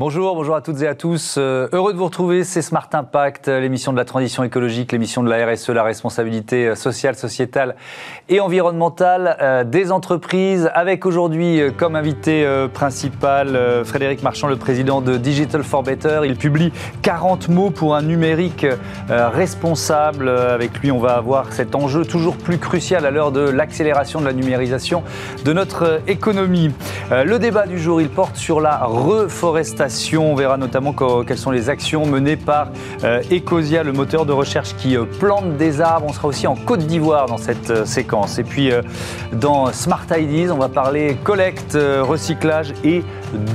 [0.00, 1.34] Bonjour, bonjour à toutes et à tous.
[1.36, 5.28] Euh, heureux de vous retrouver, c'est Smart Impact, l'émission de la transition écologique, l'émission de
[5.28, 7.76] la RSE, la responsabilité euh, sociale, sociétale
[8.30, 10.70] et environnementale euh, des entreprises.
[10.72, 16.22] Avec aujourd'hui comme invité principal Frédéric Marchand, le président de Digital for Better.
[16.24, 16.72] Il publie
[17.02, 18.66] 40 mots pour un numérique
[19.08, 20.30] responsable.
[20.30, 24.24] Avec lui, on va avoir cet enjeu toujours plus crucial à l'heure de l'accélération de
[24.24, 25.02] la numérisation
[25.44, 26.72] de notre économie.
[27.10, 30.94] Le débat du jour, il porte sur la reforestation on verra notamment
[31.26, 32.68] quelles sont les actions menées par
[33.04, 36.06] euh, Ecosia, le moteur de recherche qui euh, plante des arbres.
[36.08, 38.38] On sera aussi en Côte d'Ivoire dans cette euh, séquence.
[38.38, 38.70] Et puis
[39.32, 43.02] dans Smart Ideas, on va parler collecte, recyclage et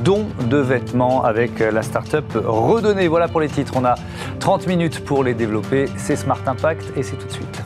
[0.03, 3.07] don de vêtements avec la start-up Redonner.
[3.07, 3.73] Voilà pour les titres.
[3.75, 3.95] On a
[4.39, 5.85] 30 minutes pour les développer.
[5.97, 7.64] C'est Smart Impact et c'est tout de suite.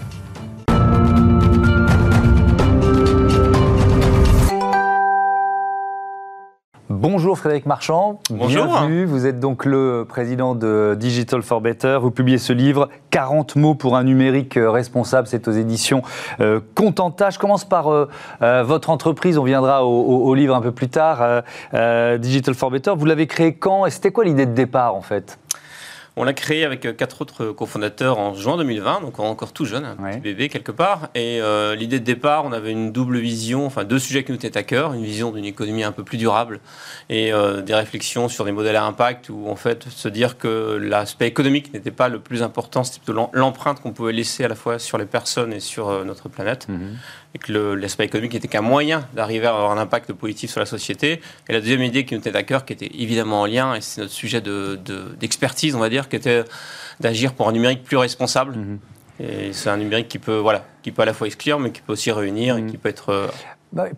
[7.01, 8.19] Bonjour Frédéric Marchand.
[8.29, 8.65] Bonjour.
[8.65, 9.05] Bienvenue.
[9.05, 11.97] Vous êtes donc le président de Digital for Better.
[12.01, 15.25] Vous publiez ce livre 40 mots pour un numérique euh, responsable.
[15.25, 16.01] C'est aux éditions
[16.41, 17.29] euh, Contenta.
[17.29, 18.09] Je commence par euh,
[18.63, 19.37] votre entreprise.
[19.37, 21.43] On viendra au, livre un peu plus tard.
[22.19, 22.91] Digital for Better.
[22.97, 25.39] Vous l'avez créé quand et c'était quoi l'idée de départ en fait?
[26.19, 29.85] On l'a créé avec euh, quatre autres cofondateurs en juin 2020, donc encore tout jeune,
[29.85, 31.07] un petit bébé quelque part.
[31.15, 34.37] Et euh, l'idée de départ, on avait une double vision, enfin deux sujets qui nous
[34.37, 36.59] étaient à cœur, une vision d'une économie un peu plus durable
[37.07, 40.77] et euh, des réflexions sur des modèles à impact, où en fait se dire que
[40.81, 44.55] l'aspect économique n'était pas le plus important, c'était plutôt l'empreinte qu'on pouvait laisser à la
[44.55, 46.67] fois sur les personnes et sur notre planète.
[46.67, 46.97] Mhm
[47.35, 50.65] et que l'aspect économique n'était qu'un moyen d'arriver à avoir un impact positif sur la
[50.65, 51.21] société.
[51.47, 53.81] Et la deuxième idée qui nous était à cœur, qui était évidemment en lien, et
[53.81, 56.43] c'est notre sujet d'expertise, de, on va dire, qui était
[56.99, 58.55] d'agir pour un numérique plus responsable.
[58.55, 58.77] Mm-hmm.
[59.21, 61.81] Et c'est un numérique qui peut, voilà, qui peut à la fois exclure, mais qui
[61.81, 62.71] peut aussi réunir et mm-hmm.
[62.71, 63.27] qui peut être euh,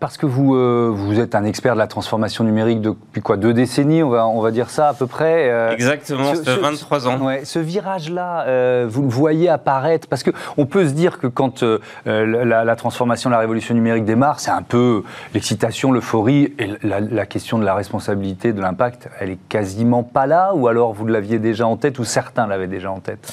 [0.00, 3.54] parce que vous, euh, vous êtes un expert de la transformation numérique depuis quoi Deux
[3.54, 7.08] décennies, on va, on va dire ça à peu près euh, Exactement, ça fait 23
[7.08, 7.18] ans.
[7.22, 11.64] Ouais, ce virage-là, euh, vous le voyez apparaître Parce qu'on peut se dire que quand
[12.04, 17.24] la, la, transformation, la révolution numérique démarre, c'est un peu l'excitation, l'euphorie, et la, la,
[17.24, 21.38] question de la responsabilité, de l'impact, elle est quasiment pas là Ou alors vous l'aviez
[21.38, 23.30] déjà en tête, ou certains l'avaient déjà en tête?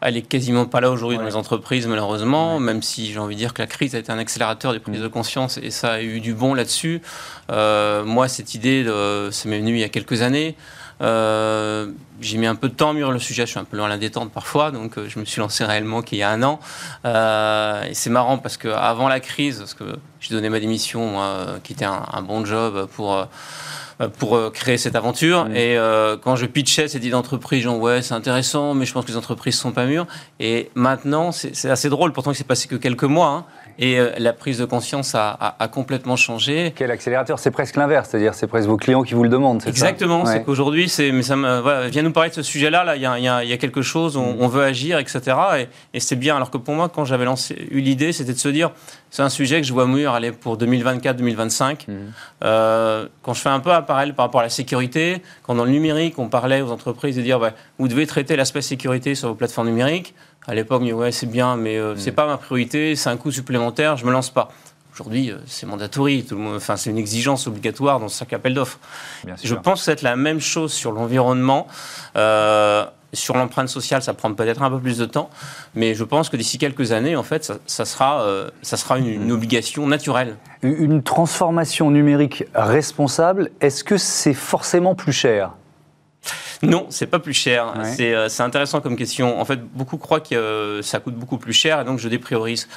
[0.00, 3.40] Elle est quasiment pas là aujourd'hui dans les entreprises, malheureusement, même si j'ai envie de
[3.40, 6.00] dire que la crise a été un accélérateur des prises de conscience et ça a
[6.00, 7.02] eu du bon là-dessus.
[7.52, 8.84] Euh, moi, cette idée,
[9.30, 10.56] ça m'est venu il y a quelques années.
[11.02, 11.92] Euh,
[12.22, 13.84] j'ai mis un peu de temps à mûrir le sujet, je suis un peu loin
[13.84, 16.42] à la détente parfois, donc euh, je me suis lancé réellement qu'il y a un
[16.42, 16.58] an.
[17.04, 19.84] et c'est marrant parce qu'avant la crise, parce que
[20.20, 23.28] j'ai donné ma démission, moi, qui était un, bon job pour
[24.18, 25.48] pour créer cette aventure.
[25.54, 25.76] Et
[26.22, 29.16] quand je pitchais cette idée d'entreprise, genre ouais, c'est intéressant, mais je pense que les
[29.18, 30.06] entreprises sont pas mûres.
[30.40, 33.28] Et maintenant, c'est assez drôle, pourtant il s'est passé que quelques mois.
[33.28, 33.44] Hein,
[33.78, 36.72] et euh, la prise de conscience a, complètement changé.
[36.76, 39.68] Quel accélérateur C'est presque l'inverse, c'est-à-dire c'est presque vos clients qui vous le demandent, c'est
[39.68, 43.02] Exactement, c'est qu'aujourd'hui, mais ça me, voilà, vient nous parler de ce sujet-là, là, il
[43.02, 45.20] y, y, a quelque chose, on, on veut agir, etc.
[45.58, 48.38] Et, et c'est bien, alors que pour moi, quand j'avais lancé, eu l'idée, c'était de
[48.38, 48.70] se dire,
[49.10, 51.88] c'est un sujet que je vois mûr aller pour 2024-2025.
[51.88, 51.92] Mmh.
[52.44, 55.64] Euh, quand je fais un peu un parallèle par rapport à la sécurité, quand dans
[55.64, 59.28] le numérique, on parlait aux entreprises de dire, bah, vous devez traiter l'aspect sécurité sur
[59.28, 60.14] vos plateformes numériques,
[60.46, 62.14] à l'époque, ouais, c'est bien, mais euh, c'est mm.
[62.14, 64.48] pas ma priorité, c'est un coût supplémentaire, je me lance pas.
[64.94, 68.54] Aujourd'hui, euh, c'est mandatory, tout le monde, enfin, c'est une exigence obligatoire dans chaque appel
[68.54, 68.78] d'offres.
[69.42, 71.66] Je pense que c'est la même chose sur l'environnement.
[72.16, 75.30] Euh, sur l'empreinte sociale, ça prend peut-être un peu plus de temps,
[75.74, 78.26] mais je pense que d'ici quelques années, en fait, ça, sera,
[78.60, 80.36] ça sera une, une, obligation naturelle.
[80.60, 85.52] Une transformation numérique responsable, est-ce que c'est forcément plus cher?
[86.62, 87.74] Non, c'est pas plus cher.
[88.00, 89.40] Euh, c'est intéressant comme question.
[89.40, 92.68] En fait, beaucoup croient que euh, ça coûte beaucoup plus cher et donc je dépriorise.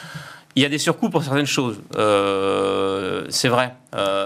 [0.55, 3.75] Il y a des surcoûts pour certaines choses, euh, c'est vrai.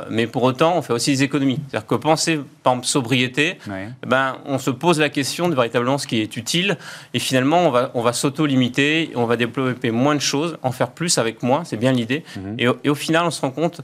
[0.10, 1.60] mais pour autant, on fait aussi des économies.
[1.70, 5.98] C'est-à-dire que penser, par exemple, sobriété, eh ben, on se pose la question de véritablement
[5.98, 6.78] ce qui est utile.
[7.14, 10.92] Et finalement, on va, on va s'auto-limiter, on va développer moins de choses, en faire
[10.92, 12.24] plus avec moins, c'est bien l'idée.
[12.38, 12.56] Mhm.
[12.58, 13.82] et, et, au final, on se rend compte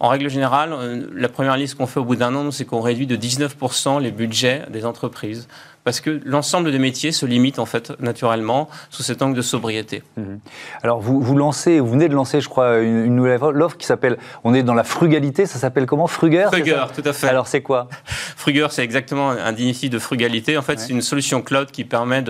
[0.00, 2.80] en règle générale, euh, la première liste qu'on fait au bout d'un an, c'est qu'on
[2.80, 5.48] réduit de 19% les budgets des entreprises
[5.88, 10.02] parce que l'ensemble des métiers se limite en fait naturellement sous cet angle de sobriété.
[10.18, 10.38] Mhm.
[10.82, 14.18] Alors vous, vous lancez, vous venez de lancer, je crois, une, nouvelle offre qui s'appelle,
[14.44, 16.06] on est dans la frugalité, ça s'appelle comment?
[16.06, 17.28] Fruger Fruger, tout à fait.
[17.28, 17.88] Alors c'est quoi?
[18.36, 20.58] Fruger, c'est exactement un diminutif de frugalité.
[20.58, 22.22] En fait, c'est une solution cloud qui permet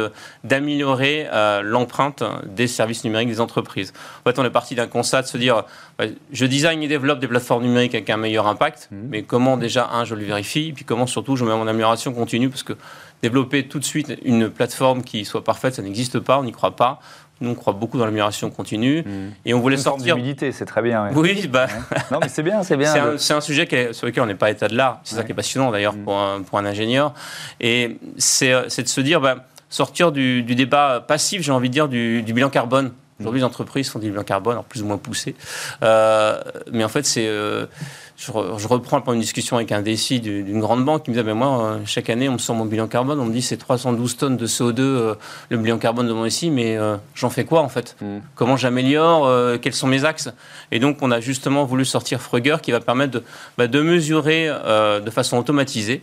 [0.44, 3.92] d'améliorer euh, l'empreinte des services numériques des entreprises.
[4.24, 5.64] En fait, on est parti d'un constat de se dire,
[6.30, 9.08] je design et développe des plateformes numériques avec un meilleur impact, mhm.
[9.10, 12.50] mais comment déjà, un, je le vérifie, puis comment surtout je mets mon amélioration continue,
[12.50, 12.74] parce que
[13.22, 16.76] développer tout de suite une plateforme qui soit parfaite, ça n'existe pas, on n'y croit
[16.76, 17.00] pas.
[17.40, 19.02] Nous, on croit beaucoup dans l'amélioration continue.
[19.02, 19.30] Hmm.
[19.44, 20.16] Et on voulait Une sortir.
[20.16, 21.04] d'humilité, c'est très bien.
[21.04, 21.10] ouais.
[21.14, 21.68] Oui, bah,
[22.10, 23.16] Non, mais c'est bien, c'est bien.
[23.16, 25.00] c'est un, sujet est- sur lequel on n'est pas état de l'art.
[25.04, 26.02] C'est ça qui est passionnant d'ailleurs Mm.
[26.02, 27.14] pour, un, pour un ingénieur.
[27.60, 31.74] Et c'est c'est de se dire, bah, sortir du, du débat passif, j'ai envie de
[31.74, 32.90] dire, du, du bilan carbone.
[33.20, 35.34] Aujourd'hui, les entreprises font des bilans carbone, alors plus ou moins poussés.
[35.82, 36.40] Euh,
[36.72, 37.26] mais en fait, c'est.
[37.26, 37.66] euh,
[38.16, 41.10] je, re- je reprends pendant une discussion avec un DSI du- d'une grande banque qui
[41.10, 43.32] me disait ben Moi, euh, chaque année, on me sort mon bilan carbone, on me
[43.32, 45.14] dit c'est 312 tonnes de CO2 euh,
[45.50, 46.76] le bilan carbone de mon SI, mais
[47.14, 47.96] j'en fais quoi en fait?
[48.00, 48.18] Mm.
[48.34, 50.28] Comment j'améliore Quels sont mes axes?
[50.70, 53.22] Et donc, on a justement voulu sortir Frugger qui va permettre de,
[53.56, 56.02] bah, de mesurer de façon automatisée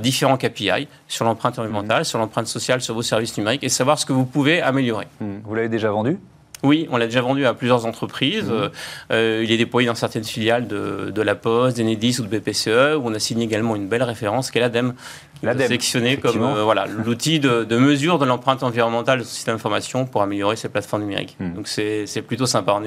[0.00, 4.06] différents KPI sur l'empreinte environnementale, sur l'empreinte sociale, sur vos services numériques et savoir ce
[4.06, 5.06] que vous pouvez améliorer.
[5.20, 5.38] Hmm.
[5.44, 6.18] Vous l'avez déjà vendu?
[6.62, 8.44] Oui, on l'a déjà vendu à plusieurs entreprises.
[8.44, 8.52] Mhm.
[8.52, 8.68] Euh,
[9.12, 12.96] euh, il est déployé dans certaines filiales de, de La Poste, d'Enedis ou de BPCE,
[12.96, 14.94] où on a signé également une belle référence qui est l'ADEME.
[15.42, 20.06] sélectionné comme euh, voilà, l'outil de, de mesure de l'empreinte environnementale de ce système d'information
[20.06, 21.36] pour améliorer ces plateformes numériques.
[21.40, 21.54] Mhm.
[21.54, 22.74] Donc c'est plutôt sympa.
[22.80, 22.84] On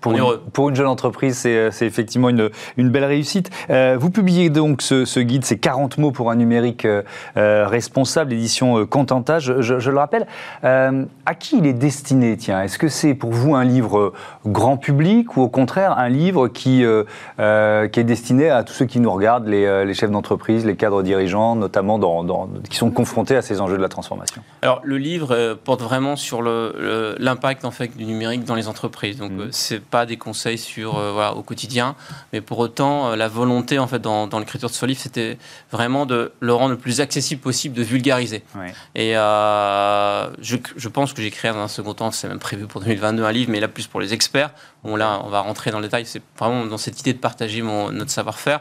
[0.00, 0.42] Pour une, heureux.
[0.52, 3.50] pour une jeune entreprise, c'est c'est effectivement une, une belle réussite.
[3.70, 7.02] Euh, vous publiez donc ce, ce guide, c'est 40 mots pour un numérique euh,
[7.36, 10.26] euh, responsable, édition euh, Contenta, je, je- je le rappelle.
[10.64, 12.62] Euh, à qui il est destiné, tiens?
[12.62, 14.12] Est-ce que c'est pour vous un livre euh,
[14.46, 17.04] grand public ou au contraire un livre qui, euh,
[17.40, 20.64] euh, qui est destiné à tous ceux qui nous regardent, les, euh, les chefs d'entreprise,
[20.66, 24.42] les cadres dirigeants, notamment dans, dans- qui sont confrontés à ces enjeux de la transformation?
[24.62, 29.18] Alors le livre euh, porte vraiment sur l'impact en fait du numérique dans les entreprises.
[29.18, 31.94] Donc euh, c'est pas des conseils sur euh, voilà, au quotidien,
[32.32, 35.38] mais pour autant euh, la volonté en fait dans, dans l'écriture de ce livre c'était
[35.70, 38.42] vraiment de le rendre le plus accessible possible, de vulgariser.
[38.54, 38.74] Ouais.
[38.94, 42.66] Et euh, je, je pense que j'ai créé dans un second temps, c'est même prévu
[42.66, 44.50] pour 2022 un livre, mais là plus pour les experts.
[44.86, 47.60] Bon là on va rentrer dans le détail, c'est vraiment dans cette idée de partager
[47.60, 48.60] mon, notre savoir-faire.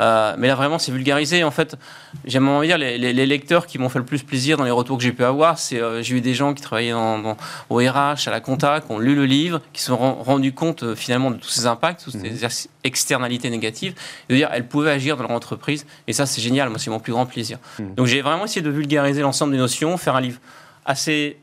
[0.00, 1.44] Euh, mais là vraiment c'est vulgarisé.
[1.44, 1.76] En fait,
[2.24, 4.64] j'aime envie de dire les, les- les lecteurs qui m'ont fait le plus plaisir dans
[4.64, 7.18] les retours que j'ai pu avoir, c'est euh, j'ai eu des gens qui travaillaient dans,
[7.20, 7.36] dans-
[7.68, 10.52] au RH, à la compta, qui ont lu le livre, qui se sont ren- rendus
[10.52, 13.94] compte euh, finalement de tous ces impacts, toutes ces ex- externalités négatives,
[14.28, 15.86] et de dire elles pouvaient agir dans leur entreprise.
[16.08, 16.68] Et ça c'est génial.
[16.70, 17.58] Moi c'est mon plus grand plaisir.
[17.78, 17.94] Mhm.
[17.94, 20.40] Donc j'ai vraiment essayé de vulgariser l'ensemble des notions, faire un livre
[20.84, 21.38] assez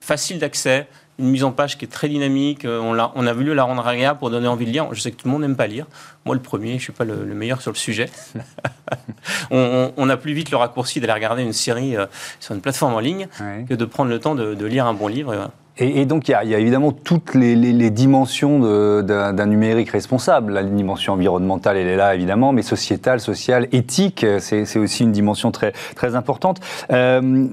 [0.00, 0.86] facile d'accès,
[1.18, 2.64] une mise en page qui est très dynamique.
[2.64, 4.88] Euh, On, l'a- on a voulu la rendre agréable pour donner envie de lire.
[4.92, 5.86] Je sais que tout le monde n'aime pas lire.
[6.24, 8.10] Moi, le premier, je ne suis pas le, le meilleur sur le sujet.
[9.50, 12.06] on, a plus vite le raccourci d'aller regarder une série euh,
[12.40, 13.64] sur une plateforme en ligne Ouais.
[13.68, 15.32] que de prendre le temps de, de lire un bon livre.
[15.32, 15.50] et voilà.
[15.78, 18.60] Et, et donc, il y, a, y a évidemment toutes les, les- les dimensions
[19.02, 20.52] d'un numérique responsable.
[20.54, 25.50] La dimension environnementale, elle est là, évidemment, mais sociétale, sociale, éthique, c'est aussi une dimension
[25.50, 26.60] très, très importante.
[26.90, 27.46] Euh,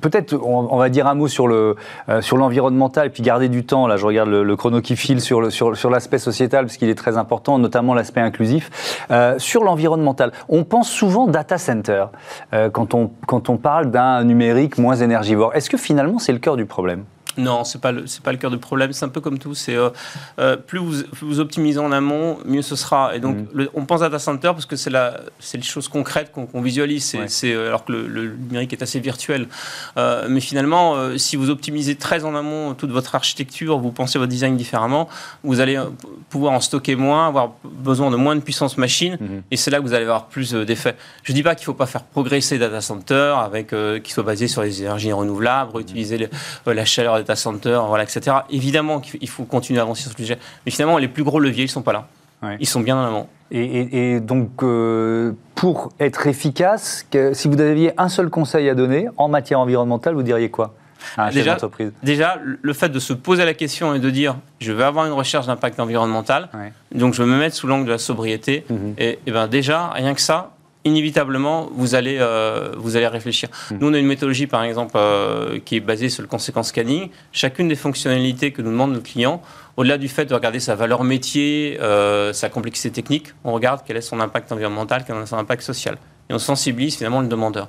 [0.00, 1.76] Peut-être, on, on va dire un mot sur le
[2.08, 3.86] euh, l'environnemental, puis garder du temps.
[3.86, 6.76] Là, je regarde le, le chrono qui file sur le- sur, sur l'aspect sociétal, parce
[6.76, 8.70] qu'il est très important, notamment l'aspect inclusif.
[9.10, 12.06] Euh, sur l'environnemental, on pense souvent data center
[12.52, 15.54] euh, quand, on, quand on parle d'un numérique moins énergivore.
[15.54, 17.04] Est-ce que finalement, c'est le cœur du problème?
[17.36, 18.92] Non, c'est pas le c'est pas le cœur du problème.
[18.92, 19.54] C'est un peu comme tout.
[19.54, 19.90] C'est euh,
[20.38, 23.14] euh, plus vous, vous optimisez en amont, mieux ce sera.
[23.14, 25.88] Et donc, le- on pense à data center parce que c'est la c'est les choses
[25.88, 27.04] concrètes qu'on visualise.
[27.28, 27.54] C'est Ouais.
[27.54, 29.46] euh, alors que le, le numérique est assez virtuel.
[29.96, 34.56] Mais finalement, si vous optimisez très en amont toute votre architecture, vous pensez votre design
[34.56, 35.08] différemment,
[35.44, 35.78] vous allez
[36.30, 39.16] pouvoir en stocker moins, avoir besoin de moins de puissance machine.
[39.20, 39.42] Mhm.
[39.50, 40.96] Et c'est là que vous allez avoir plus d'effets.
[41.22, 44.22] Je ne dis pas qu'il ne faut pas faire progresser data center avec qui soit
[44.22, 46.28] basé sur les énergies renouvelables, utiliser le-
[46.66, 48.36] euh, la chaleur data centers, voilà, etc.
[48.50, 50.38] Évidemment qu'il faut- il faut continuer à avancer sur ce sujet.
[50.66, 52.08] Mais finalement, les plus gros leviers, ils ne sont pas là.
[52.42, 52.56] Ouais.
[52.60, 53.26] Ils sont bien en amont.
[53.50, 58.68] Et, et- et donc, euh, pour être efficace, que- si vous aviez un seul conseil
[58.68, 60.74] à donner en matière environnementale, vous diriez quoi
[61.16, 61.56] à Déjà-
[62.02, 65.12] Déjà, le- fait de se poser la question et de dire je vais avoir une
[65.12, 66.72] recherche d'impact environnemental, Ouais.
[66.94, 68.94] donc je vais me mettre sous l'angle de la sobriété, Mhm.
[68.98, 70.50] et, et ben déjà, rien que ça,
[70.84, 73.48] inévitablement, vous allez, euh, vous allez réfléchir.
[73.70, 73.78] Mhm.
[73.80, 77.10] Nous, on a une méthodologie, par exemple, euh, qui est basée sur le conséquence scanning.
[77.32, 79.42] Chacune des fonctionnalités que nous demande le client,
[79.76, 83.96] au-delà du fait de regarder sa valeur métier, euh, sa complexité technique, on regarde quel
[83.96, 85.98] est son impact environnemental, quel est son impact social.
[86.28, 87.68] Et on sensibilise finalement le demandeur.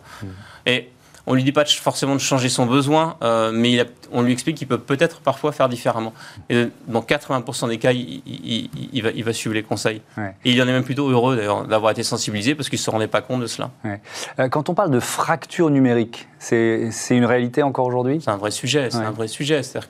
[0.65, 0.89] Et
[1.27, 4.33] on lui dit pas forcément de changer son besoin, euh, mais il a- on lui
[4.33, 6.13] explique qu'il peut peut-être parfois faire différemment.
[6.49, 8.41] Et dans 80% des cas, il, il-
[8.75, 10.01] il- il va, il va suivre les conseils.
[10.17, 10.35] Ouais.
[10.45, 12.89] Et il en est même plutôt heureux d'ailleurs d'avoir été sensibilisé parce qu'il ne se
[12.89, 13.71] rendait pas compte de cela.
[13.85, 18.19] Euh, Quand on parle de fracture numérique, c'est une réalité encore aujourd'hui?
[18.23, 18.89] C'est un vrai sujet.
[18.89, 19.05] C'est Ouais.
[19.05, 19.61] un vrai sujet.
[19.63, 19.89] C'est-à-dire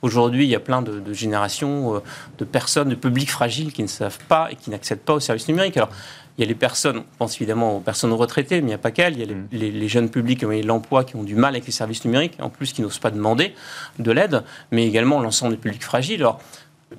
[0.00, 1.98] qu'aujourd'hui, il y a plein de, de générations, euh,
[2.38, 5.48] de personnes, de publics fragiles qui ne savent pas et qui n'accèdent pas aux services
[5.48, 5.76] numériques.
[5.76, 5.90] Alors,
[6.38, 8.78] il y a les personnes, on pense évidemment aux personnes retraitées, mais il n'y a
[8.78, 9.14] pas qu'elles.
[9.14, 9.48] Il y a les, Mm.
[9.52, 12.48] les- les jeunes publics de l'emploi, qui ont du mal avec les services numériques, en
[12.48, 13.54] plus qui n'osent pas demander
[13.98, 16.20] de l'aide, mais également l'ensemble des publics fragiles.
[16.20, 16.40] Alors,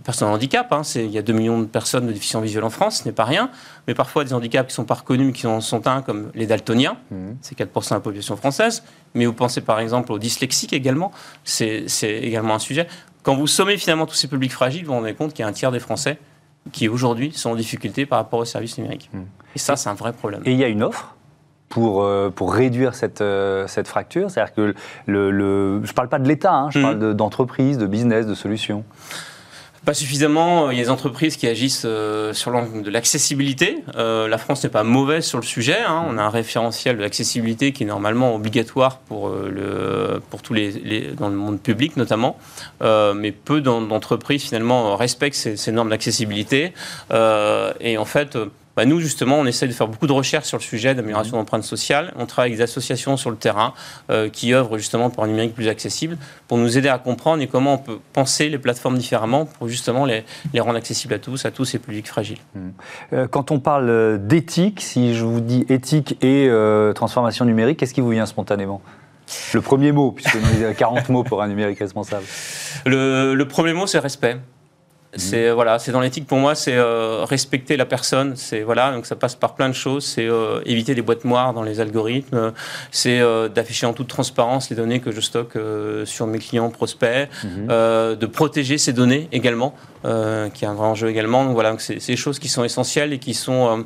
[0.04, 0.72] personnes en handicap.
[0.74, 3.12] Hein, il y a 2 millions de personnes de déficients visuels en France, ce n'est
[3.12, 3.52] pas rien.
[3.88, 6.48] Mais parfois des handicaps qui ne sont pas reconnus, qui en sont un, comme les
[6.48, 7.16] daltoniens, mmh.
[7.42, 8.84] c'est 4% de la population française.
[9.14, 11.12] Mais vous pensez par exemple aux dyslexiques également,
[11.44, 12.88] c'est également un sujet.
[13.22, 15.48] Quand vous sommez finalement tous ces publics fragiles, vous vous rendez compte qu'il y a
[15.48, 16.18] un tiers des Français
[16.72, 19.10] qui aujourd'hui sont en difficulté par rapport aux services numériques.
[19.14, 19.20] Mmh.
[19.56, 20.42] Et ça, c'est un vrai problème.
[20.46, 21.16] Et il y a une offre
[21.70, 24.74] pour, euh, pour réduire cette, euh, cette fracture C'est-à-dire que
[25.06, 26.82] le, le, je ne parle pas de l'État, hein, je mmh.
[26.82, 28.84] parle d'entreprise, de, business, de solutions.
[29.86, 30.72] Pas suffisamment.
[30.72, 33.84] Il y a des entreprises qui agissent euh, sur l'angle de l'accessibilité.
[33.98, 35.78] Euh, la France n'est pas mauvaise sur le sujet.
[35.78, 36.06] Hein.
[36.08, 40.54] On a un référentiel de l'accessibilité qui est normalement obligatoire pour, euh, le, pour tous
[40.54, 42.38] les, dans le monde public notamment.
[42.82, 46.74] mais peu d'entreprises finalement respectent ces, ces normes d'accessibilité.
[47.12, 48.38] et en fait,
[48.76, 51.64] bah, nous, justement, on essaie de faire beaucoup de recherches sur le sujet d'amélioration d'empreinte
[51.64, 52.14] sociale.
[52.18, 53.74] On travaille avec des associations sur le terrain
[54.10, 57.48] euh, qui œuvrent justement pour un numérique plus accessible, pour nous aider à comprendre et
[57.48, 61.46] comment on peut penser les plateformes différemment pour justement les, les rendre accessibles à tous,
[61.46, 62.40] à tous ces publics fragiles.
[62.56, 62.60] Mmh.
[63.14, 66.50] Euh, quand on parle euh, d'éthique, si je vous dis éthique et
[66.96, 68.82] transformation numérique, qu'est-ce qui vous vient spontanément?
[69.54, 72.26] Le premier mot, puisque nous avons 40 mots pour un numérique responsable.
[72.86, 74.38] Le, le premier mot, c'est respect.
[75.16, 78.36] C'est voilà, c'est dans l'éthique pour moi, c'est euh, respecter la personne.
[78.36, 80.06] C'est voilà, donc ça passe par plein de choses.
[80.06, 82.52] C'est euh, éviter les boîtes noires dans les algorithmes.
[82.92, 85.58] C'est euh, d'afficher en toute transparence les données que je stocke
[86.06, 87.30] sur mes clients prospects.
[87.44, 87.68] Mhm.
[87.68, 91.46] de protéger ces données également, qui est un grand enjeu également.
[91.46, 93.86] Donc voilà, c'est des choses qui sont essentielles et qui sont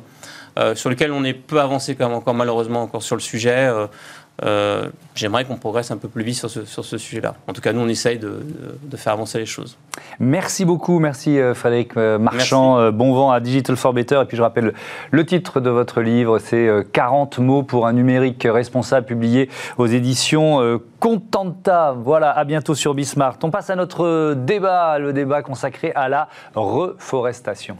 [0.74, 3.70] sur lesquelles on est peu avancé quand même encore malheureusement encore sur le sujet.
[4.44, 7.34] Euh, j'aimerais qu'on progresse un peu plus vite sur ce, sur ce sujet-là.
[7.48, 8.40] En tout cas, nous, on essaye de,
[8.82, 9.76] de, faire avancer les choses.
[10.20, 11.00] Merci beaucoup.
[11.00, 12.92] Merci euh, Frédéric euh, Marchand.
[12.92, 14.20] Bon vent à Digital for Better.
[14.22, 14.74] Et puis, je rappelle
[15.10, 20.80] le titre de votre livre, c'est 40 mots pour un numérique responsable, publié aux éditions
[21.00, 21.94] Contenta.
[21.96, 23.38] Voilà, à bientôt sur Bismart.
[23.42, 27.76] On passe à notre débat, le débat consacré à la reforestation.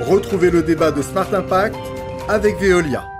[0.00, 1.76] Retrouvez le débat de Smart Impact
[2.28, 3.15] avec Veolia.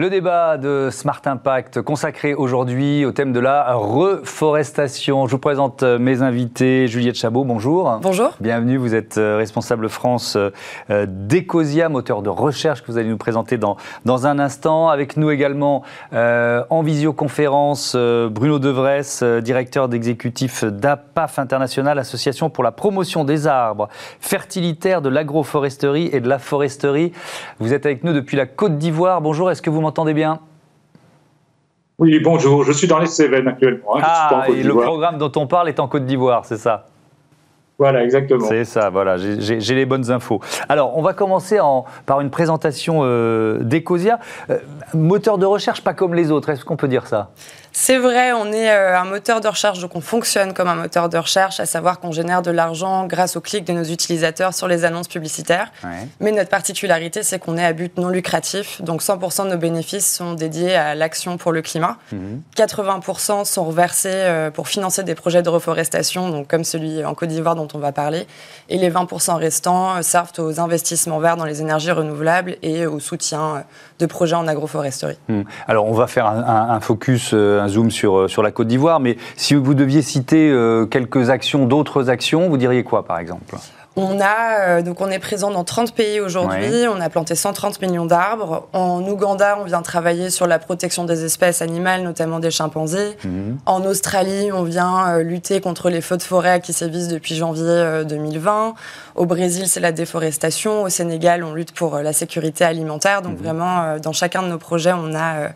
[0.00, 5.26] Le débat de Smart Impact consacré aujourd'hui au thème de la reforestation.
[5.26, 6.88] Je vous présente euh, mes invités.
[6.88, 7.98] Juliette Chabot, bonjour.
[8.00, 8.32] Bonjour.
[8.40, 13.18] Bienvenue, vous êtes euh, responsable France euh, d'Ecosia, moteur de recherche que vous allez nous
[13.18, 13.76] présenter dans,
[14.06, 14.88] dans un instant.
[14.88, 23.24] Avec nous également en visioconférence Bruno Devresse, directeur d'exécutif d'APAF International, Association pour la promotion
[23.24, 23.90] des arbres
[24.20, 27.12] fertilitaires, de l'agroforesterie et de la foresterie.
[27.58, 29.20] Vous êtes avec nous depuis la Côte d'Ivoire.
[29.20, 30.38] Bonjour, est-ce que vous m'entendez bien
[31.98, 33.96] Oui, bonjour, je suis dans les Cévennes actuellement.
[33.96, 34.02] Hein.
[34.04, 36.86] ah, et le programme dont on parle est en Côte d'Ivoire, c'est ça
[37.76, 38.46] voilà, exactement.
[38.46, 40.38] C'est ça, voilà, j'ai les bonnes infos.
[40.68, 44.18] Alors, on va commencer en, par une présentation euh, d'Ecosia.
[44.50, 44.58] Euh,
[44.92, 47.30] moteur de recherche pas comme les autres, est-ce qu'on peut dire ça?
[47.72, 51.08] C'est vrai, on est euh, un moteur de recherche, donc on fonctionne comme un moteur
[51.08, 54.68] de recherche, à savoir qu'on génère de l'argent grâce au clic de nos utilisateurs sur
[54.68, 55.72] les annonces publicitaires.
[56.20, 60.10] Mais notre particularité, c'est qu'on est à but non lucratif, donc 100% de nos bénéfices
[60.10, 61.96] sont dédiés à l'action pour le climat.
[62.56, 63.44] 80% mhm.
[63.44, 67.54] sont reversés euh, pour financer des projets de reforestation, donc comme celui en Côte d'Ivoire
[67.54, 68.26] dont on va parler.
[68.68, 73.00] Et les 20% restants euh, servent aux investissements verts dans les énergies renouvelables et au
[73.00, 73.64] soutien
[74.00, 75.18] de projets en agroforesterie.
[75.28, 75.42] Hmm.
[75.68, 79.00] Alors on va faire un, focus, euh, un zoom sur, euh, sur la Côte d'Ivoire,
[79.00, 83.56] mais si vous deviez citer euh, quelques actions, d'autres actions, vous diriez quoi par exemple?
[83.96, 86.86] On a euh, donc on est présent dans 30 pays aujourd'hui.
[86.88, 88.68] On a planté 130 millions d'arbres.
[88.72, 93.16] En Ouganda, on vient travailler sur la protection des espèces animales, notamment des chimpanzés.
[93.24, 93.58] Mhm.
[93.66, 98.68] En Australie, on vient lutter contre les feux de forêt qui sévissent depuis janvier 2020.
[98.68, 98.70] Euh,
[99.16, 100.84] Au Brésil, c'est la déforestation.
[100.84, 103.22] Au Sénégal, on lutte pour la sécurité alimentaire.
[103.22, 103.44] Donc mhm.
[103.44, 105.50] vraiment, dans chacun de nos projets, on a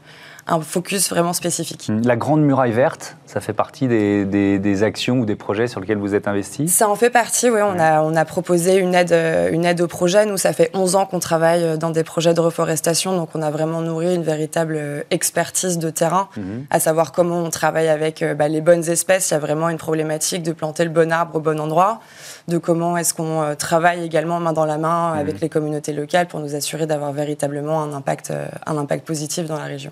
[0.46, 1.90] un focus vraiment spécifique.
[2.04, 5.98] La Grande Muraille Verte, ça fait partie des, des, actions ou des projets sur lesquels
[5.98, 6.68] vous êtes investi?
[6.68, 7.60] Ça en fait partie, oui.
[7.62, 9.12] On, a, on a proposé une aide,
[9.52, 10.26] une aide au projet.
[10.26, 13.50] Nous, ça fait 11 ans qu'on travaille dans des projets de reforestation, donc on a
[13.50, 16.66] vraiment nourri une véritable expertise de terrain, mhm.
[16.70, 19.30] à savoir comment on travaille avec bah, les bonnes espèces.
[19.30, 22.00] Il y a vraiment une problématique de planter le bon arbre au bon endroit
[22.46, 25.20] de comment est-ce qu'on euh, travaille également main dans la main mhm.
[25.20, 29.46] avec les communautés locales pour nous assurer d'avoir véritablement un impact, euh, un impact positif
[29.46, 29.90] dans la région.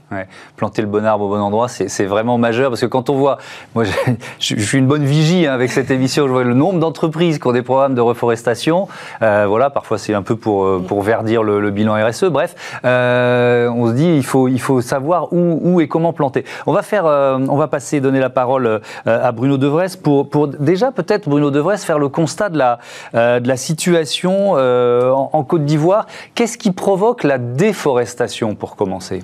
[0.57, 3.39] Planter le bon arbre au bon endroit, c'est vraiment majeur parce que quand on voit,
[3.75, 3.85] moi
[4.39, 7.47] je, suis une bonne vigie hein, avec cette émission, je vois le nombre d'entreprises qui
[7.47, 8.87] ont des programmes de reforestation.
[9.23, 12.25] Euh, voilà, parfois c'est un peu pour, pour verdir le, bilan RSE.
[12.25, 12.55] Bref,
[12.85, 16.45] on se dit il faut, il faut savoir où, où et comment planter.
[16.67, 20.93] On va faire, on va passer, donner la parole à Bruno Devresse pour, pour déjà
[20.93, 22.79] peut-être Bruno Devresse faire le constat de la,
[23.15, 26.07] de la situation en, en Côte d'Ivoire.
[26.35, 29.23] Qu'est-ce qui provoque la déforestation pour commencer?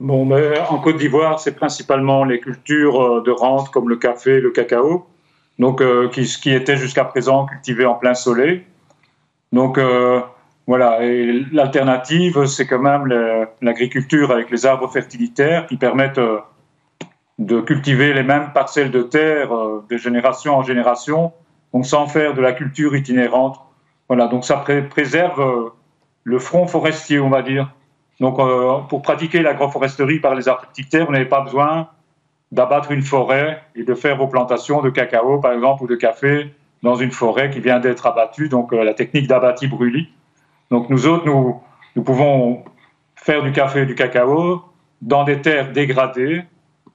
[0.00, 4.50] Bon, mais en Côte d'Ivoire, c'est principalement les cultures de rente comme le café, le
[4.50, 5.06] cacao,
[5.58, 5.82] donc
[6.12, 8.62] qui, qui étaient jusqu'à présent cultivées en plein soleil.
[9.52, 9.78] Donc
[10.68, 10.98] voilà,
[11.52, 13.06] l'alternative, c'est quand même
[13.62, 16.40] l'agriculture avec les arbres fertilitaires qui permettent euh,
[17.38, 21.32] de cultiver les mêmes parcelles de terre euh, de génération en génération,
[21.76, 23.60] donc sans faire de la culture itinérante.
[24.08, 25.68] Voilà, donc ça préserve euh,
[26.24, 27.70] le front forestier, on va dire.
[28.18, 28.38] Donc
[28.88, 31.88] pour pratiquer l'agroforesterie par les fertilitaires, vous n'avez pas besoin
[32.50, 36.50] d'abattre une forêt et de faire vos plantations de cacao, par exemple, ou de café
[36.82, 40.08] dans une forêt qui vient d'être abattue, donc la technique d'abattis-brûlis.
[40.70, 41.60] Donc nous autres, nous,
[41.94, 42.64] nous pouvons
[43.16, 44.62] faire du café et du cacao
[45.02, 46.42] dans des terres dégradées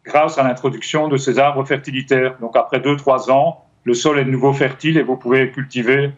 [0.03, 2.35] grâce à l'introduction de ces arbres fertilitaires.
[2.39, 6.11] Donc après 2-3 ans, le sol est de nouveau fertile et vous pouvez cultiver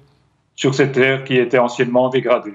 [0.55, 2.53] sur ces terres qui étaient anciennement dégradées.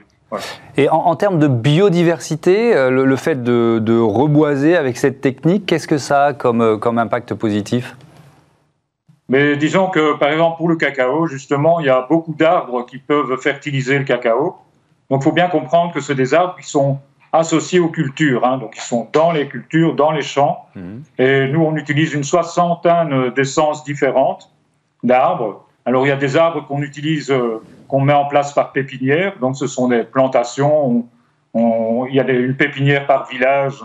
[0.76, 5.88] Et en, termes de biodiversité, euh, le, fait de, de, reboiser avec cette technique, qu'est-ce
[5.88, 7.96] que ça a comme, euh, comme impact positif?
[9.30, 12.98] Mais disons que, par exemple, pour le cacao, justement, il y a beaucoup d'arbres qui
[12.98, 14.56] peuvent fertiliser le cacao.
[15.10, 16.98] Donc, il faut bien comprendre que c'est des arbres qui sont
[17.32, 20.66] associés aux cultures, hein, donc ils sont dans les cultures, dans les champs.
[20.76, 21.02] Mhm.
[21.18, 24.50] Et nous, on utilise une soixantaine d'essences différentes
[25.02, 25.66] d'arbres.
[25.84, 29.38] Alors, il y a des arbres qu'on utilise, euh, qu'on met en place par pépinière.
[29.40, 31.06] Donc, ce sont des plantations.
[31.54, 33.82] il y a une pépinière par village.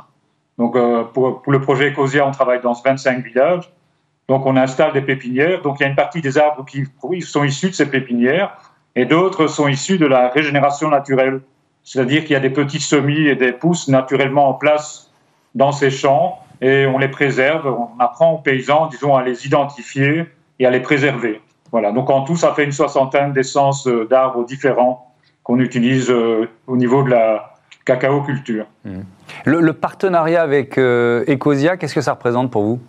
[0.57, 3.71] Donc, euh, pour, pour, le projet Ecosia, on travaille dans 25 villages.
[4.27, 5.61] Donc, on installe des pépinières.
[5.61, 6.85] Donc, il y a une partie des arbres qui
[7.21, 8.57] sont issus de ces pépinières
[8.95, 11.41] et d'autres sont issus de la régénération naturelle.
[11.83, 15.11] C'est-à-dire qu'il y a des petits semis et des pousses naturellement en place
[15.55, 20.25] dans ces champs et on les préserve, on apprend aux paysans, disons, à les identifier
[20.59, 21.41] et à les préserver.
[21.73, 26.47] Voilà, donc en tout, ça fait une soixantaine d'essences euh, d'arbres différents qu'on utilise euh,
[26.67, 28.67] au niveau de la cacao culture.
[28.85, 28.99] Mmh.
[29.45, 32.79] Le, partenariat avec euh, Ecosia, qu'est-ce que ça représente pour vous?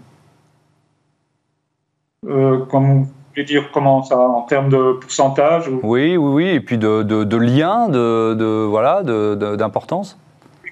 [2.71, 3.06] Comme
[3.37, 7.37] dire comment ça, en termes de pourcentage Oui, oui, oui, et puis de, de, de
[7.37, 10.18] lien, de, de voilà, d'importance?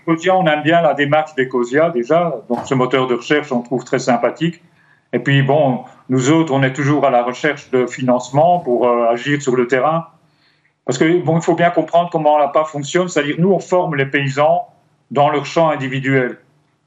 [0.07, 3.85] Ecosia, on aime bien la démarche d'Ecosia déjà, donc ce moteur de recherche, on trouve
[3.85, 4.63] très sympathique.
[5.13, 9.09] Et puis bon, nous autres, on est toujours à la recherche de financement pour euh,
[9.11, 10.07] agir sur le terrain.
[10.85, 13.97] Parce que bon, il faut bien comprendre comment la PAF fonctionne, c'est-à-dire nous, on forme
[13.97, 14.69] les paysans
[15.11, 16.39] dans leur champ individuel.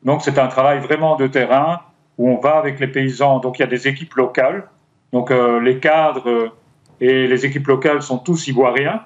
[0.04, 1.82] Donc c'est un travail vraiment de terrain
[2.18, 3.40] où on va avec les paysans.
[3.40, 4.70] Donc il y a des équipes locales
[5.16, 6.52] donc euh, les cadres
[7.00, 9.02] et les équipes locales sont tous ivoiriens,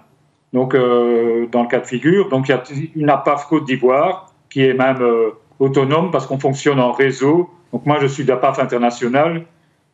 [0.53, 2.29] donc euh, dans le cas de figure.
[2.29, 2.63] Donc il y a
[2.95, 5.29] une APAF Côte d'Ivoire qui est même euh,
[5.60, 7.51] autonome parce qu'on fonctionne en réseau.
[7.71, 9.45] Donc moi je suis d'APAF international,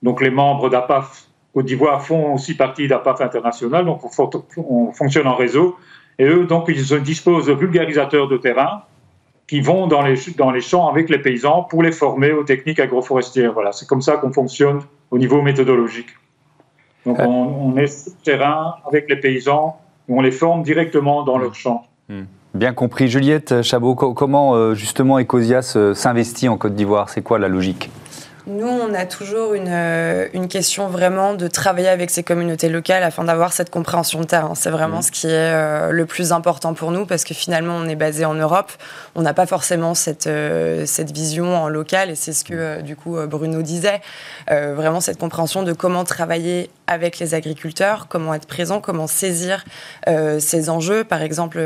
[0.06, 4.02] donc les membres d'APAF Côte d'Ivoire font aussi partie d'APAF international, donc
[4.58, 5.78] on, fonctionne en réseau.
[6.20, 8.84] Et eux, donc, ils disposent de vulgarisateurs de terrain
[9.48, 12.80] qui vont dans les, dans les champs avec les paysans pour les former aux techniques
[12.80, 13.54] agroforestières.
[13.54, 16.10] Voilà, c'est comme ça qu'on fonctionne au niveau méthodologique.
[17.06, 17.26] Donc euh.
[17.26, 19.78] on, est sur le terrain avec les paysans,
[20.10, 21.84] on les forme directement dans leur champ.
[22.10, 22.24] Hmm.
[22.54, 23.08] Bien compris.
[23.08, 27.10] Juliette Chabot, comment euh, justement Ecosias s'investit en Côte d'Ivoire?
[27.10, 27.90] C'est quoi la logique?
[28.48, 33.02] Nous, on a toujours une, euh, une, question vraiment de travailler avec ces communautés locales
[33.02, 34.54] afin d'avoir cette compréhension de terrain.
[34.54, 35.04] C'est vraiment mmh.
[35.04, 38.24] ce qui est euh, le plus important pour nous parce que finalement, on est basé
[38.24, 38.72] en Europe.
[39.16, 42.96] On n'a pas forcément cette, euh, cette vision en local et c'est ce que du
[42.96, 44.02] coup Bruno disait.
[44.48, 49.66] vraiment cette compréhension de comment travailler avec les agriculteurs, comment être présent, comment saisir
[50.40, 51.04] ces enjeux.
[51.04, 51.60] Par exemple,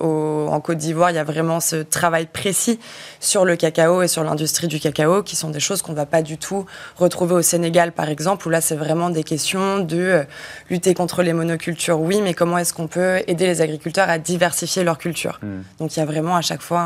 [0.00, 2.78] en Côte d'Ivoire, il y a vraiment ce travail précis
[3.20, 6.22] sur le cacao et sur l'industrie du cacao qui sont des choses qu'on va pas
[6.22, 6.64] du tout
[6.96, 10.22] retrouver au Sénégal, par exemple, où là, c'est vraiment des questions de euh,
[10.70, 14.84] lutter contre les monocultures, oui, mais comment est-ce qu'on peut aider les agriculteurs à diversifier
[14.84, 15.40] leur culture?
[15.42, 15.62] Hmm.
[15.80, 16.82] Donc, il y a vraiment à chaque fois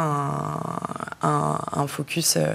[1.21, 2.55] un, un focus euh,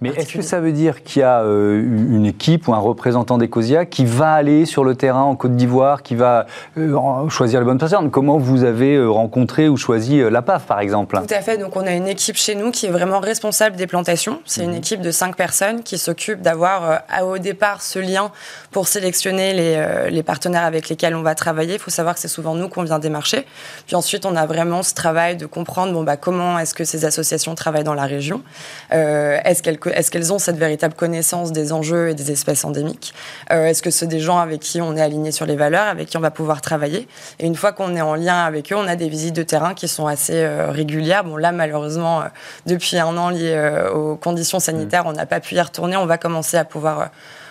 [0.00, 3.38] mais est-ce que ça veut dire qu'il y a euh, une équipe ou un représentant
[3.38, 7.66] d'Ecosia qui va aller sur le terrain en Côte d'Ivoire, qui va euh, choisir les
[7.66, 8.10] bonnes personnes?
[8.10, 11.16] Comment vous avez euh, rencontré ou choisi la PAF, par exemple?
[11.16, 11.58] Tout à fait.
[11.58, 14.40] Donc, on a une équipe chez nous qui est vraiment responsable des plantations.
[14.44, 14.78] C'est une mhm.
[14.78, 18.30] équipe de cinq personnes qui s'occupe d'avoir au départ ce lien
[18.72, 21.74] pour sélectionner les, les, partenaires avec lesquels on va travailler.
[21.74, 23.46] Il faut savoir que c'est souvent nous qu'on vient démarcher.
[23.86, 27.04] Puis ensuite, on a vraiment ce travail de comprendre bon, bah, comment est-ce que ces
[27.04, 28.42] associations travaillent dans la région?
[28.90, 33.14] est-ce qu'elles est-ce qu'elles ont cette véritable connaissance des enjeux et des espèces endémiques
[33.52, 36.08] euh, Est-ce que c'est des gens avec qui on est aligné sur les valeurs, avec
[36.08, 38.86] qui on va pouvoir travailler Et une fois qu'on est en lien avec eux, on
[38.86, 41.24] a des visites de terrain qui sont assez euh, régulières.
[41.24, 42.24] Bon, là, malheureusement, euh,
[42.66, 43.54] depuis un an lié
[43.92, 45.96] aux conditions sanitaires, on n'a pas pu y retourner.
[45.96, 47.10] On va commencer à pouvoir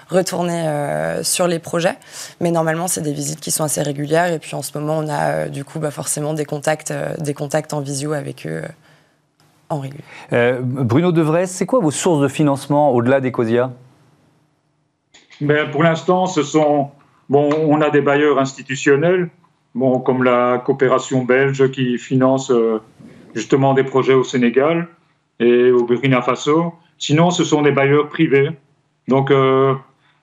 [0.10, 0.70] retourner
[1.24, 1.98] sur les projets.
[2.40, 4.32] Mais normalement, c'est des visites qui sont assez régulières.
[4.32, 7.74] Et puis en ce moment, on a du coup bah, forcément des contacts, des contacts
[7.74, 8.64] en visio avec eux
[9.74, 10.04] en régulier.
[10.62, 13.72] Bruno Devres, c'est quoi vos sources de financement au-delà d'Ecosia?
[15.42, 16.92] Ben, Pour l'instant, ce sont.
[17.30, 19.30] Bon, on a des bailleurs institutionnels,
[19.76, 22.52] bon, comme la coopération belge qui finance
[23.34, 24.88] justement des projets au Sénégal
[25.40, 26.74] et au Burkina Faso.
[26.98, 28.52] Sinon, ce sont des bailleurs privés,
[29.08, 29.74] donc euh,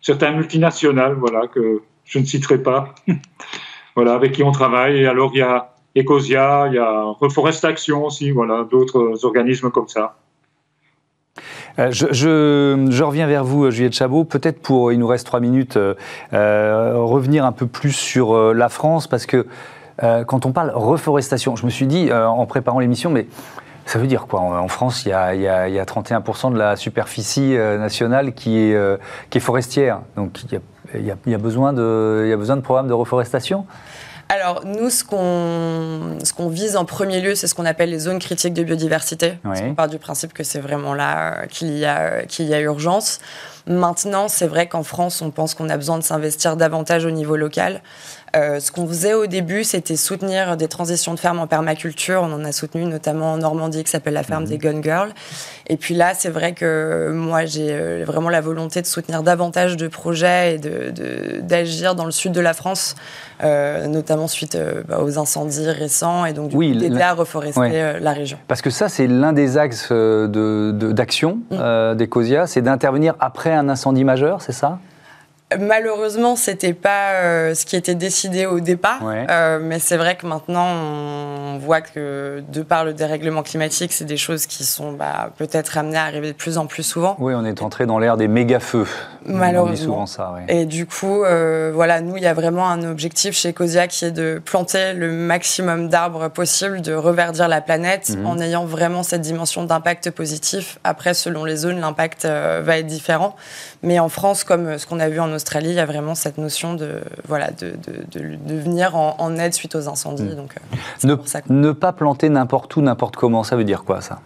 [0.01, 2.95] certaines multinationales, voilà, que je ne citerai pas,
[3.97, 4.99] voilà, avec qui on travaille.
[4.99, 9.71] Et alors, il y a Ecosia, il y a Reforest Action aussi, voilà, d'autres organismes
[9.71, 10.17] comme ça.
[11.79, 14.25] Euh, je, reviens vers vous, Juliette Chabot.
[14.25, 19.07] Peut-être pour, il nous reste trois minutes, euh, revenir un peu plus sur la France,
[19.07, 19.47] parce que
[20.27, 23.27] quand on parle reforestation, je me suis dit en préparant l'émission, mais
[23.91, 24.41] ça veut dire quoi?
[24.41, 28.57] En France, il y a, il y a, 31% de la superficie euh, nationale qui
[28.59, 28.97] est, euh,
[29.41, 30.03] forestière.
[30.15, 30.61] Donc il y,
[30.95, 33.67] il y il y a besoin de programmes de reforestation?
[34.33, 37.99] Alors, nous, ce qu'on ce qu'on vise en premier lieu, c'est ce qu'on appelle les
[37.99, 39.39] zones critiques de biodiversité.
[39.45, 42.61] On part du principe que c'est vraiment là euh, qu'il y, a, qu'il y a
[42.61, 43.19] urgence.
[43.67, 47.35] Maintenant, c'est vrai qu'en France, on pense qu'on a besoin de s'investir davantage au niveau
[47.35, 47.83] local.
[48.37, 52.23] Euh, ce qu'on faisait au début, c'était soutenir des transitions de ferme en permaculture.
[52.23, 54.49] On en a soutenu notamment en Normandie, qui s'appelle la ferme mhm.
[54.49, 55.11] des Gun Girls.
[55.67, 59.77] Et puis là, c'est vrai que moi, j'ai euh, vraiment la volonté de soutenir davantage
[59.77, 62.95] de projets et d'agir de, dans le sud de la France,
[63.43, 64.57] euh, notamment suite
[64.89, 68.39] bah, aux incendies récents, et donc oui, d'aider à reforester la région.
[68.49, 71.97] Parce que ça, c'est l'un des axes d'action de, mm.
[71.97, 74.79] d'Ecosia, c'est d'intervenir après un incendie majeur, c'est ça?
[75.59, 80.25] Malheureusement, c'était pas euh, ce qui était décidé au départ, euh, mais c'est vrai que
[80.25, 85.31] maintenant on voit que de par le dérèglement climatique, c'est des choses qui sont bah,
[85.39, 87.17] peut-être amenées à arriver de plus en plus souvent.
[87.19, 88.87] Oui, on est entré dans l'ère des méga feux.
[89.27, 89.77] Malheureusement.
[89.77, 90.35] Souvent ça.
[90.49, 94.05] Et du coup, euh, voilà, nous, il y a vraiment un objectif chez Cosia qui
[94.05, 98.27] est de planter le maximum d'arbres possible, de reverdir la planète, mhm.
[98.27, 100.79] en ayant vraiment cette dimension d'impact positif.
[100.85, 103.37] Après, selon les zones, l'impact va être différent,
[103.83, 106.39] mais en France, comme ce qu'on a vu en Australie, il y a vraiment cette
[106.39, 107.75] notion de, voilà, de,
[108.11, 110.23] de, venir en, aide suite aux incendies.
[110.25, 110.37] Hmm.
[110.37, 110.55] Donc,
[111.05, 111.17] euh,
[111.49, 114.21] ne, ne pas planter n'importe où, n'importe comment, ça veut dire quoi ça?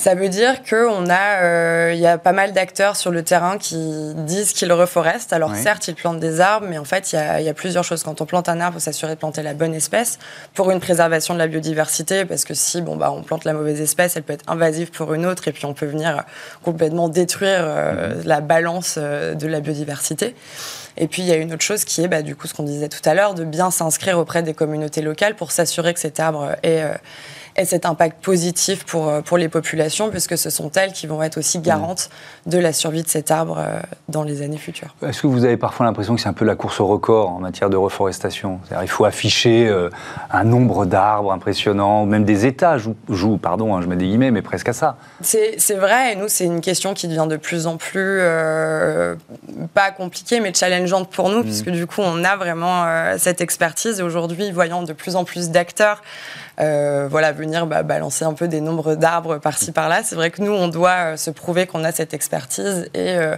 [0.00, 3.58] Ça veut dire qu'on a, euh, il y a pas mal d'acteurs sur le terrain
[3.58, 5.34] qui disent qu'ils reforestent.
[5.34, 7.52] Alors certes, ils plantent des arbres, mais en fait, il y, a, il y a
[7.52, 8.02] plusieurs choses.
[8.02, 10.18] Quand on plante un arbre, il faut s'assurer de planter la bonne espèce
[10.54, 13.78] pour une préservation de la biodiversité, parce que si bon bah on plante la mauvaise
[13.82, 16.24] espèce, elle peut être invasive pour une autre, et puis on peut venir
[16.62, 18.22] complètement détruire euh, mhm.
[18.24, 20.34] la balance euh, de la biodiversité.
[20.96, 22.62] Et puis il y a une autre chose qui est bah, du coup ce qu'on
[22.62, 26.20] disait tout à l'heure, de bien s'inscrire auprès des communautés locales pour s'assurer que cet
[26.20, 26.84] arbre est
[27.56, 31.22] et cet impact positif pour, euh, pour les populations, puisque ce sont elles qui vont
[31.22, 31.62] être aussi mm.
[31.62, 32.10] garantes
[32.46, 34.94] de la survie de cet arbre euh, dans les années futures.
[35.06, 37.40] Est-ce que vous avez parfois l'impression que c'est un peu la course au record en
[37.40, 38.60] matière de reforestation?
[38.82, 39.90] Il faut afficher euh,
[40.30, 44.42] un nombre d'arbres impressionnant, même des États jouent, pardon, hein, je mets des guillemets, mais
[44.42, 44.96] presque à ça.
[45.20, 48.20] C'est vrai, et nous, c'est une question qui devient de plus en plus,
[49.74, 51.44] pas compliquée, mais challengeante pour nous, mm.
[51.44, 52.86] puisque du coup, on a vraiment
[53.18, 56.02] cette expertise, et aujourd'hui, voyant de plus en plus d'acteurs
[56.60, 60.02] euh, voilà, venir bah, balancer un peu des nombres d'arbres par-ci par-là.
[60.04, 63.36] C'est vrai que nous, on doit euh, se prouver qu'on a cette expertise et euh,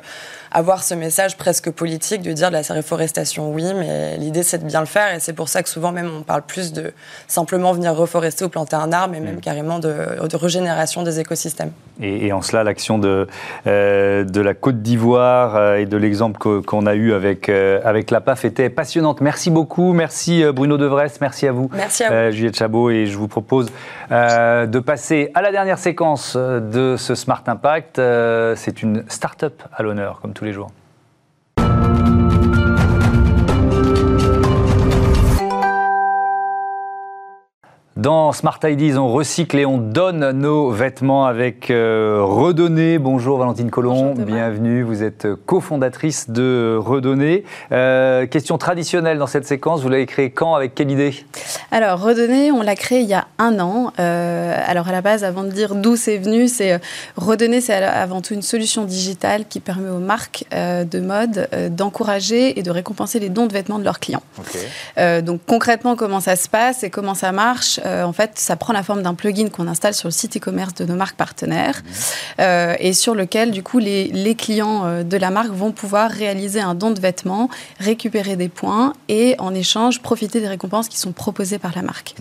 [0.52, 4.64] avoir ce message presque politique de dire de la réforestation, oui, mais l'idée c'est de
[4.64, 6.92] bien le faire et c'est pour ça que souvent même on parle plus de
[7.26, 9.40] simplement venir reforester ou planter un arbre, mais même mm.
[9.40, 9.92] carrément de,
[10.34, 11.72] régénération des écosystèmes.
[12.00, 13.28] Et, en cela, l'action de,
[13.66, 18.10] euh, de la Côte d'Ivoire euh, et de l'exemple qu'on a eu avec, euh, avec
[18.10, 19.20] la PAF était passionnante.
[19.20, 22.32] Merci beaucoup, merci Bruno Devresse, merci à vous, merci à vous.
[22.32, 23.70] Juliette Chabot, et je vous propose
[24.10, 28.00] de passer à la dernière séquence de ce Smart Impact.
[28.56, 30.81] c'est une start-up à l'honneur, comme tout tous les jours.
[38.02, 42.98] Dans Smart Ideas, on recycle et on donne nos vêtements avec euh, Redonner.
[42.98, 44.82] Bonjour Valentine Collomb, bienvenue.
[44.82, 47.44] Vous êtes cofondatrice de Redonner.
[47.70, 51.14] Euh, question traditionnelle dans cette séquence, vous l'avez créé quand, avec quelle idée?
[51.70, 53.92] Alors Redonner, on l'a créé il y a un an.
[54.00, 56.80] Euh, alors à la base, avant de dire d'où c'est venu, c'est
[57.16, 62.64] Redonner, c'est avant tout une solution digitale qui permet aux marques de mode d'encourager et
[62.64, 64.24] de récompenser les dons de vêtements de leurs clients.
[65.22, 67.78] donc concrètement, comment ça se passe et comment ça marche?
[68.04, 70.84] En fait, ça prend la forme d'un plugin qu'on installe sur le site e-commerce de
[70.84, 71.82] nos marques partenaires
[72.38, 72.42] mmh.
[72.78, 76.74] et sur lequel, du coup, les, les clients de la marque vont pouvoir réaliser un
[76.74, 81.58] don de vêtements, récupérer des points et en échange profiter des récompenses qui sont proposées
[81.58, 82.14] par la marque.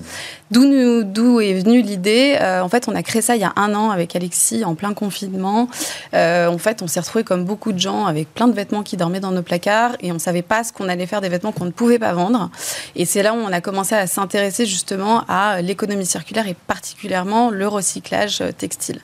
[0.51, 3.89] D'où est venue l'idée En fait, on a créé ça il y a un an
[3.91, 5.67] avec Alexis en plein confinement.
[6.13, 9.19] en fait, on s'est retrouvé comme beaucoup de gens avec plein de vêtements qui dormaient
[9.19, 11.65] dans nos placards et on ne savait pas ce qu'on allait faire des vêtements qu'on
[11.65, 12.49] ne pouvait pas vendre.
[12.95, 17.49] Et c'est là où on a commencé à s'intéresser justement à l'économie circulaire et particulièrement
[17.49, 19.01] le recyclage textile.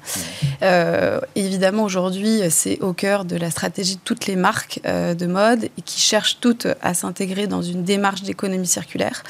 [0.61, 5.25] Euh, évidemment, aujourd'hui, c'est au cœur de la stratégie de toutes les marques euh, de
[5.25, 9.23] mode et qui cherchent toutes à s'intégrer dans une démarche d'économie circulaire.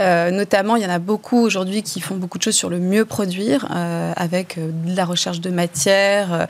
[0.00, 2.78] Euh, notamment, il y en a beaucoup aujourd'hui qui font beaucoup de choses sur le
[2.78, 6.46] mieux produire, euh, avec euh, de la recherche de matière.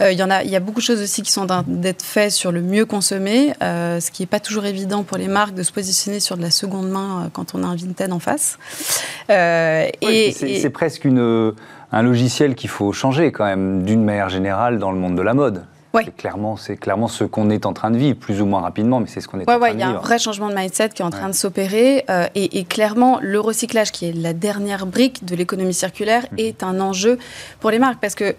[0.00, 2.32] il, y en a, il y a beaucoup de choses aussi qui sont d'être faites
[2.32, 5.72] sur le mieux consommer, ce qui n'est pas toujours évident pour les marques de se
[5.72, 8.58] positionner sur de la seconde main quand on a un Vinted en face.
[10.00, 11.54] Et c'est presque une,
[11.92, 15.34] un logiciel qu'il faut changer quand même, d'une manière générale, dans le monde de la
[15.34, 15.64] mode.
[16.04, 19.00] C'est clairement, c'est clairement ce qu'on est en train de vivre, plus ou moins rapidement,
[19.00, 19.74] mais c'est ce qu'on est en train de vivre.
[19.74, 22.04] Il y a un vrai changement de mindset qui est en train de s'opérer.
[22.08, 26.38] Euh, et, clairement, le recyclage, qui est la dernière brique de l'économie circulaire, mmh.
[26.38, 27.18] est un enjeu
[27.60, 28.00] pour les marques.
[28.00, 28.36] Parce que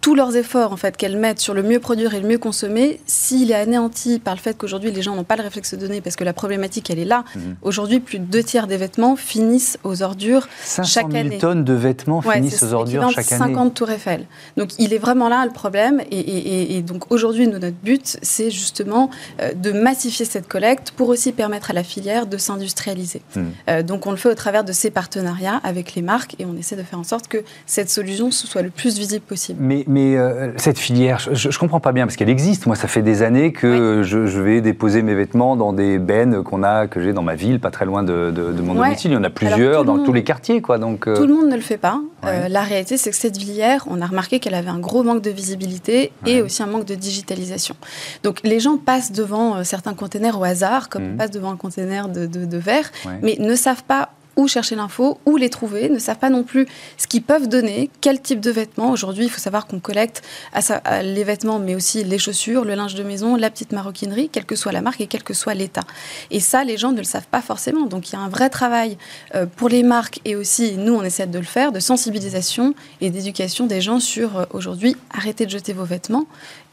[0.00, 3.00] tous leurs efforts en fait qu'elles mettent sur le mieux produire et le mieux consommer,
[3.06, 6.00] s'il est anéanti par le fait qu'aujourd'hui les gens n'ont pas le réflexe de donner
[6.00, 7.24] parce que la problématique elle est là.
[7.34, 7.56] Mhm.
[7.62, 11.38] Aujourd'hui, plus de deux tiers des vêtements finissent aux ordures 500 chaque 000 année.
[11.38, 13.54] tonnes de vêtements finissent aux ordures chaque année.
[13.54, 14.26] 50 tours Eiffel.
[14.56, 19.10] Donc il est vraiment là le problème et, donc aujourd'hui notre but c'est justement
[19.40, 23.22] euh, de massifier cette collecte pour aussi permettre à la filière de s'industrialiser.
[23.34, 23.50] Mhm.
[23.68, 26.56] Euh, donc on le fait au travers de ces partenariats avec les marques et on
[26.56, 29.63] essaie de faire en sorte que cette solution soit le plus visible possible.
[29.64, 32.66] Mais, euh, cette filière, je ne comprends pas bien, parce qu'elle existe.
[32.66, 36.62] Moi, ça fait des années que je, vais déposer mes vêtements dans des bennes qu'on
[36.62, 39.12] a, que j'ai dans ma ville, pas très loin de, mon domicile.
[39.12, 40.60] Il y en a plusieurs dans tous les quartiers.
[40.60, 42.00] Quoi, donc, euh, Tout le monde ne le fait pas.
[42.24, 45.22] Euh, la réalité, c'est que cette filière, on a remarqué qu'elle avait un gros manque
[45.22, 47.76] de visibilité et aussi un manque de digitalisation.
[48.22, 51.14] Donc les gens passent devant certains containers au hasard, comme mmh.
[51.14, 52.90] on passe devant un container de, de verre,
[53.22, 56.66] mais ne savent pas où chercher l'info, où les trouver, ne savent pas non plus
[56.96, 58.90] ce qu'ils peuvent donner, quel type de vêtements.
[58.90, 60.22] Aujourd'hui, il faut savoir qu'on collecte
[61.02, 64.56] les vêtements, mais aussi les chaussures, le linge de maison, la petite maroquinerie, quelle que
[64.56, 65.84] soit la marque et quel que soit l'État.
[66.30, 67.86] Et ça, les gens ne le savent pas forcément.
[67.86, 68.96] Donc il y a un vrai travail
[69.34, 73.10] euh, pour les marques et aussi, nous, on essaie de le faire, de sensibilisation et
[73.10, 76.26] d'éducation des gens sur euh, aujourd'hui, arrêtez de jeter vos vêtements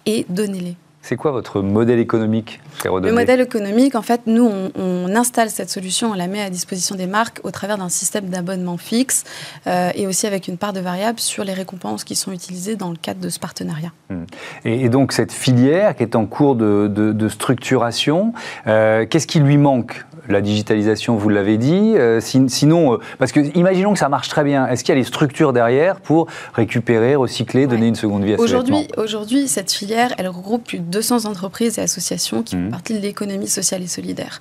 [0.06, 0.76] et donnez-les.
[1.02, 6.12] C'est quoi votre modèle économique Le modèle économique, en fait, nous, on, installe cette solution,
[6.12, 9.24] on la met à disposition des marques au travers d'un système d'abonnement fixe
[9.68, 12.92] euh, et aussi avec une part de variable sur les récompenses qui sont utilisées dans
[12.92, 13.92] le cadre de ce partenariat.
[14.10, 14.24] Hmm.
[14.64, 18.34] Et, donc, cette filière qui est en cours de, structuration,
[18.68, 21.94] euh, qu'est-ce qui lui manque la digitalisation, vous l'avez dit.
[21.96, 24.68] Euh, sinon, euh, parce que imaginons que ça marche très bien.
[24.68, 28.40] Est-ce qu'il y a les structures derrière pour récupérer, recycler, donner une seconde vie à
[28.40, 32.70] aujourd'hui, Aujourd'hui, cette filière, elle regroupe plus de 200 entreprises et associations qui font mmh.
[32.72, 34.40] partie de l'économie sociale et solidaire.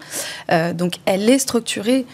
[0.50, 2.07] Euh, donc, elle est structurée.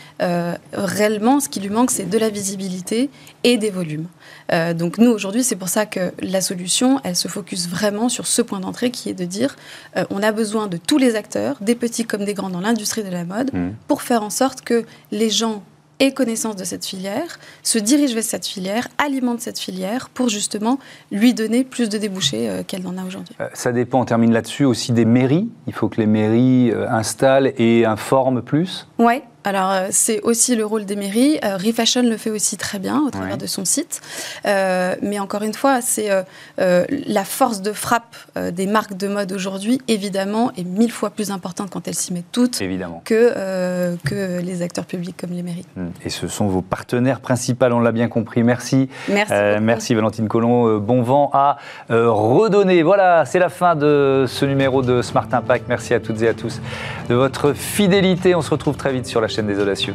[0.73, 3.11] réellement, ce qui lui manque, c'est de la visibilité
[3.45, 4.07] et des volumes.
[4.53, 8.27] Euh, donc nous, aujourd'hui, c'est pour ça que la solution, elle se focus vraiment sur
[8.27, 9.57] ce point d'entrée qui est de dire,
[9.97, 13.05] euh, on a besoin de tous les acteurs, des petits comme des grands dans l'industrie
[13.05, 13.71] de la mode, mmh.
[13.89, 15.63] pour faire en sorte que les gens
[15.99, 20.79] aient connaissance de cette filière, se dirigent vers cette filière, alimentent cette filière pour justement
[21.11, 23.35] lui donner plus de débouchés euh, qu'elle en a aujourd'hui.
[23.55, 25.49] ça dépend, on termine là-dessus, aussi des mairies.
[25.67, 30.67] Il faut que les mairies installent et informent plus Oui, alors, euh, c'est aussi le
[30.67, 31.39] rôle des mairies.
[31.45, 34.01] Euh, Refashion le fait aussi très bien au travers de son site.
[34.45, 36.11] Euh, mais encore une fois, c'est
[36.59, 38.17] la force de frappe
[38.51, 42.33] des marques de mode aujourd'hui, évidemment, est mille fois plus importante quand elles s'y mettent
[42.33, 43.03] toutes évidemment.
[43.05, 45.65] Que, que les acteurs publics comme les mairies.
[45.77, 45.91] Hmm.
[46.05, 48.43] Et ce sont vos partenaires principaux, on l'a bien compris.
[48.43, 48.89] Merci.
[49.09, 49.33] Merci.
[49.61, 50.79] merci Valentine Collomb.
[50.81, 52.83] bon vent à redonner.
[52.83, 55.67] Voilà, c'est la fin de ce numéro de Smart Impact.
[55.69, 56.61] Merci à toutes et à tous
[57.09, 58.35] de votre fidélité.
[58.35, 59.95] On se retrouve très vite sur la chaîne des Audacieux.